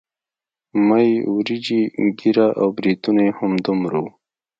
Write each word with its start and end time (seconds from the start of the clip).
مۍ 0.87 1.09
وريجې 1.35 1.81
ږيره 2.19 2.47
او 2.61 2.67
برېتونه 2.77 3.21
يې 3.27 3.31
همدومره 3.39 3.97
وو. 4.03 4.11